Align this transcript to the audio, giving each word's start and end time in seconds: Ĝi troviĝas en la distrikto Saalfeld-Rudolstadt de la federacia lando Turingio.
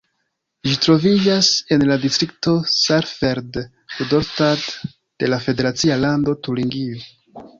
Ĝi 0.67 0.71
troviĝas 0.85 1.49
en 1.75 1.83
la 1.89 1.97
distrikto 2.05 2.53
Saalfeld-Rudolstadt 2.77 4.67
de 5.25 5.31
la 5.35 5.41
federacia 5.47 5.99
lando 6.07 6.37
Turingio. 6.49 7.47